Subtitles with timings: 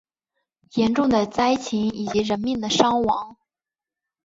[0.73, 3.37] 严重的灾情以及人命的伤亡